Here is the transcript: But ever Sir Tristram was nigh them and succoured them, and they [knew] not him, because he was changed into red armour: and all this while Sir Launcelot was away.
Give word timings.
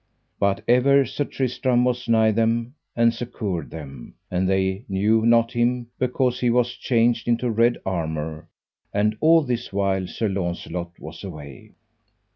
But 0.39 0.63
ever 0.67 1.05
Sir 1.05 1.25
Tristram 1.25 1.83
was 1.85 2.09
nigh 2.09 2.31
them 2.31 2.73
and 2.95 3.13
succoured 3.13 3.69
them, 3.69 4.15
and 4.31 4.49
they 4.49 4.83
[knew] 4.89 5.23
not 5.27 5.51
him, 5.53 5.91
because 5.99 6.39
he 6.39 6.49
was 6.49 6.71
changed 6.71 7.27
into 7.27 7.51
red 7.51 7.77
armour: 7.85 8.47
and 8.91 9.15
all 9.19 9.43
this 9.43 9.71
while 9.71 10.07
Sir 10.07 10.27
Launcelot 10.27 10.89
was 10.99 11.23
away. 11.23 11.73